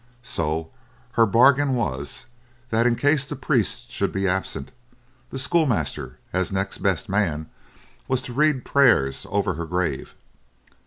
So 0.23 0.71
her 1.11 1.27
bargain 1.27 1.75
was, 1.75 2.25
that 2.71 2.87
in 2.87 2.95
case 2.95 3.23
the 3.23 3.35
priest 3.35 3.91
should 3.91 4.11
be 4.11 4.27
absent, 4.27 4.71
the 5.29 5.37
schoolmaster, 5.37 6.17
as 6.33 6.51
next 6.51 6.79
best 6.79 7.07
man, 7.07 7.51
was 8.07 8.23
to 8.23 8.33
read 8.33 8.65
prayers 8.65 9.27
over 9.29 9.53
her 9.53 9.67
grave. 9.67 10.15